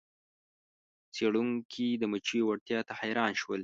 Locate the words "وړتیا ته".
2.47-2.93